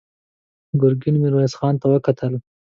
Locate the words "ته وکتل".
1.81-2.33